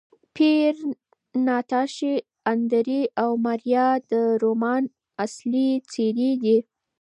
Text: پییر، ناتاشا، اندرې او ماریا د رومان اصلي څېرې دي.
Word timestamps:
پییر، 0.35 0.75
ناتاشا، 1.45 2.13
اندرې 2.51 3.01
او 3.21 3.29
ماریا 3.45 3.87
د 4.11 4.13
رومان 4.43 4.83
اصلي 5.25 5.69
څېرې 5.91 6.31
دي. 6.43 6.57